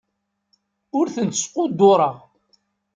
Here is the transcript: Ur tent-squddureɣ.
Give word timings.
Ur 0.97 1.07
tent-squddureɣ. 1.15 2.15